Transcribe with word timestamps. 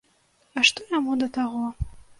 А 0.61 0.65
што 0.71 0.87
яму 0.97 1.21
да 1.23 1.31
таго! 1.39 1.63